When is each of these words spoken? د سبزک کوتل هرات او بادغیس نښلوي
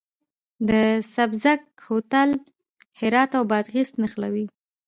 د 0.69 0.71
سبزک 1.13 1.61
کوتل 1.83 2.29
هرات 2.99 3.31
او 3.37 3.43
بادغیس 3.51 3.89
نښلوي 4.01 4.45